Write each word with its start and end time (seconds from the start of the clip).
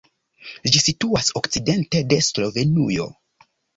Ĝi 0.75 0.79
situas 0.85 1.29
okcidente 1.41 2.01
de 2.15 2.19
Slovenujo. 2.29 3.07